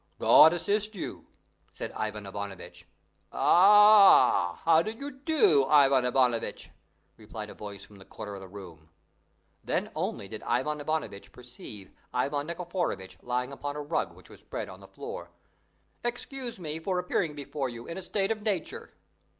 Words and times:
"God 0.17 0.51
assist 0.51 0.95
you!" 0.95 1.27
said 1.73 1.91
Ivan 1.91 2.25
Ivanovitch. 2.25 2.87
"Ah! 3.31 4.59
how 4.65 4.81
do 4.81 4.89
you 4.89 5.11
do, 5.11 5.65
Ivan 5.67 6.05
Ivanovitch?" 6.07 6.71
replied 7.17 7.51
a 7.51 7.53
voice 7.53 7.85
from 7.85 7.97
the 7.97 8.05
corner 8.05 8.33
of 8.33 8.41
the 8.41 8.47
room. 8.47 8.89
Then 9.63 9.91
only 9.95 10.27
did 10.27 10.41
Ivan 10.41 10.81
Ivanovitch 10.81 11.31
perceive 11.31 11.91
Ivan 12.11 12.47
Nikiforovitch 12.47 13.19
lying 13.21 13.51
upon 13.51 13.75
a 13.75 13.81
rug 13.83 14.15
which 14.15 14.27
was 14.27 14.39
spread 14.39 14.69
on 14.69 14.79
the 14.79 14.87
floor. 14.87 15.29
"Excuse 16.03 16.59
me 16.59 16.79
for 16.79 16.97
appearing 16.97 17.35
before 17.35 17.69
you 17.69 17.85
in 17.85 17.99
a 17.99 18.01
state 18.01 18.31
of 18.31 18.41
nature." 18.41 18.89